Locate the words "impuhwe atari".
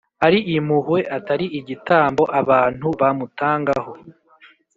0.55-1.45